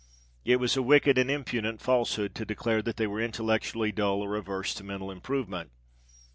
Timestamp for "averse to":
4.35-4.83